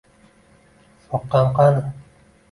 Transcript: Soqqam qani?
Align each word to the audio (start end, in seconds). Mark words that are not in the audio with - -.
Soqqam 1.03 1.47
qani? 1.59 1.81